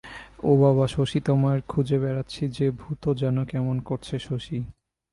[0.43, 4.59] ও বাবা শশী তোমায় খুঁজে বেড়াচ্ছি যে ভুতো যেন কেমন করছে শশী।